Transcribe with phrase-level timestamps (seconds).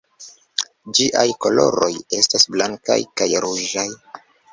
[0.99, 1.89] Ĝiaj koloroj
[2.21, 3.85] estas blankaj kaj ruĝaj.